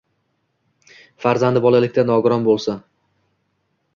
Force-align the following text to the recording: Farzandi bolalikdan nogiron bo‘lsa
Farzandi 1.25 1.61
bolalikdan 1.67 2.09
nogiron 2.11 2.47
bo‘lsa 2.49 2.75